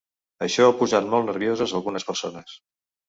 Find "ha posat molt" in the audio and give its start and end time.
0.69-1.29